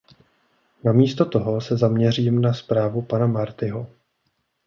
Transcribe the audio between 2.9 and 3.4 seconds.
pana